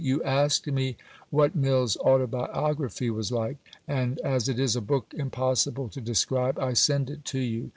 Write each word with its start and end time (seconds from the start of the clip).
You 0.03 0.23
asked 0.23 0.65
me 0.65 0.97
what 1.29 1.55
Mill's 1.55 1.95
Autobiography 1.97 3.11
was 3.11 3.31
like: 3.31 3.57
and 3.87 4.17
as 4.21 4.49
it 4.49 4.59
is 4.59 4.75
a 4.75 4.81
book 4.81 5.13
impossible 5.15 5.89
to 5.89 6.01
describe, 6.01 6.57
I 6.57 6.73
send 6.73 7.11
it 7.11 7.23
to 7.25 7.39
you. 7.39 7.69